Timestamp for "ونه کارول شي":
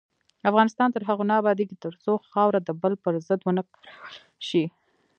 3.43-4.63